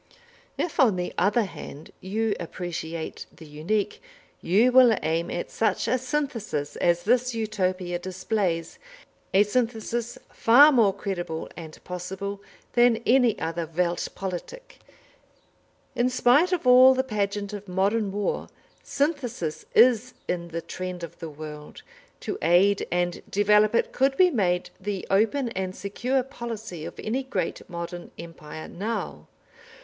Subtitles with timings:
[0.57, 4.01] If on the other hand you appreciate the unique,
[4.41, 8.79] you will aim at such a synthesis as this Utopia displays,
[9.31, 12.41] a synthesis far more credible and possible
[12.73, 14.79] than any other Welt Politik.
[15.93, 18.47] In spite of all the pageant of modern war,
[18.81, 21.83] synthesis is in the trend of the world.
[22.21, 27.21] To aid and develop it, could be made the open and secure policy of any
[27.21, 29.27] great modern empire now.